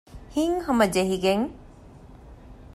[0.35, 1.45] ހިތްހަމަ ޖެހިގެން